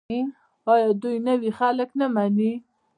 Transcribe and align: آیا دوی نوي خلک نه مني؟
آیا 0.73 0.89
دوی 1.01 1.17
نوي 1.27 1.49
خلک 1.59 1.89
نه 1.99 2.05
مني؟ 2.13 2.51